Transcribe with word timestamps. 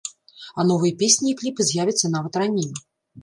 А 0.61 0.63
новыя 0.69 0.93
песні 1.01 1.29
і 1.31 1.35
кліпы 1.43 1.67
з'явяцца 1.71 2.13
нават 2.17 2.33
раней. 2.43 2.69